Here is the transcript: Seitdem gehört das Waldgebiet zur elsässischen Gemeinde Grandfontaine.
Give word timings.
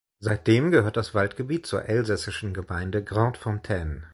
Seitdem 0.19 0.71
gehört 0.71 0.97
das 0.97 1.13
Waldgebiet 1.13 1.67
zur 1.67 1.85
elsässischen 1.85 2.55
Gemeinde 2.55 3.03
Grandfontaine. 3.03 4.09